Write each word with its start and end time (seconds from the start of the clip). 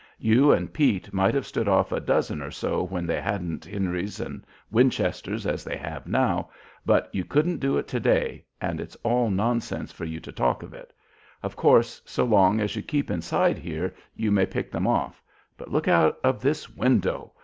You 0.17 0.51
and 0.51 0.73
Pete 0.73 1.13
might 1.13 1.35
have 1.35 1.45
stood 1.45 1.67
off 1.67 1.91
a 1.91 1.99
dozen 1.99 2.41
or 2.41 2.49
so 2.49 2.81
when 2.81 3.05
they 3.05 3.21
hadn't 3.21 3.65
'Henrys' 3.65 4.19
and 4.19 4.43
'Winchesters' 4.71 5.45
as 5.45 5.63
they 5.63 5.77
have 5.77 6.07
now, 6.07 6.49
but 6.83 7.07
you 7.13 7.23
couldn't 7.23 7.59
do 7.59 7.77
it 7.77 7.87
to 7.89 7.99
day, 7.99 8.43
and 8.59 8.81
it's 8.81 8.95
all 9.03 9.29
nonsense 9.29 9.91
for 9.91 10.05
you 10.05 10.19
to 10.21 10.31
talk 10.31 10.63
of 10.63 10.73
it. 10.73 10.91
Of 11.43 11.55
course, 11.55 12.01
so 12.03 12.25
long 12.25 12.59
as 12.59 12.75
you 12.75 12.81
keep 12.81 13.11
inside 13.11 13.59
here 13.59 13.93
you 14.15 14.31
may 14.31 14.47
pick 14.47 14.71
them 14.71 14.87
off, 14.87 15.21
but 15.55 15.69
look 15.71 15.87
out 15.87 16.17
of 16.23 16.41
this 16.41 16.67
window! 16.67 17.33